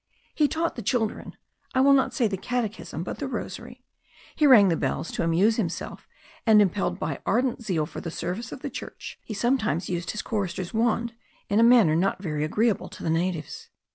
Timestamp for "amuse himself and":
5.23-6.59